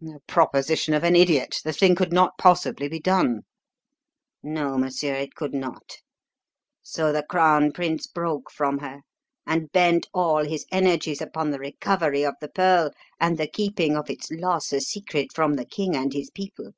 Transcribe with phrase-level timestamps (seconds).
[0.00, 1.60] "The proposition of an idiot.
[1.62, 3.42] The thing could not possibly be done."
[4.42, 5.96] "No, monsieur, it could not.
[6.82, 9.02] So the crown prince broke from her
[9.46, 14.08] and bent all his energies upon the recovery of the pearl and the keeping of
[14.08, 16.70] its loss a secret from the king and his people.